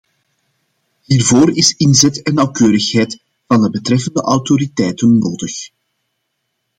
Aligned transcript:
Hiervoor 1.07 1.49
is 1.61 1.73
inzet 1.77 2.21
en 2.21 2.33
nauwkeurigheid 2.33 3.21
van 3.47 3.61
de 3.61 3.69
betreffende 3.69 4.21
autoriteiten 4.21 5.17
nodig. 5.17 5.69